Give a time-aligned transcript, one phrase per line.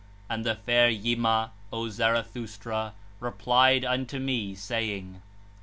[0.31, 5.19] And the fair Yima, O Zarathustra, replied unto me, saying: p.